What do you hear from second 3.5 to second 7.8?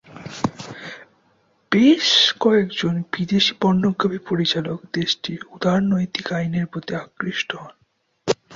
Pornography পরিচালক দেশটির উদারনৈতিক আইনের প্রতি আকৃষ্ট হন।